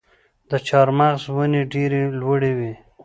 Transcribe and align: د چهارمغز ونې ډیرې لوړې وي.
د 0.49 0.51
چهارمغز 0.67 1.23
ونې 1.35 1.61
ډیرې 1.73 2.01
لوړې 2.19 2.51
وي. 2.57 2.73